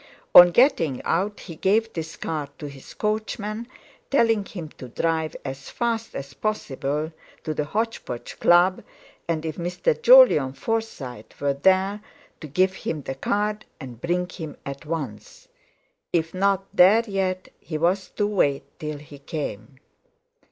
On 0.33 0.49
getting 0.49 0.99
out 1.03 1.41
he 1.41 1.55
gave 1.55 1.93
this 1.93 2.17
card 2.17 2.49
to 2.57 2.67
his 2.67 2.95
coachman, 2.95 3.67
telling 4.09 4.43
him 4.45 4.69
to 4.79 4.87
drive—as 4.89 5.69
fast 5.69 6.15
as 6.15 6.33
possible 6.33 7.11
to 7.43 7.53
the 7.53 7.65
Hotch 7.65 8.03
Potch 8.03 8.39
Club, 8.39 8.83
and 9.27 9.45
if 9.45 9.57
Mr. 9.57 9.93
Jolyon 9.93 10.53
Forsyte 10.53 11.39
were 11.39 11.53
there 11.53 12.01
to 12.39 12.47
give 12.47 12.73
him 12.77 13.03
the 13.03 13.13
card 13.13 13.63
and 13.79 14.01
bring 14.01 14.27
him 14.27 14.57
at 14.65 14.87
once. 14.87 15.47
If 16.11 16.33
not 16.33 16.65
there 16.75 17.03
yet, 17.07 17.49
he 17.59 17.77
was 17.77 18.09
to 18.15 18.25
wait 18.25 18.63
till 18.79 18.97
he 18.97 19.19
came. 19.19 19.75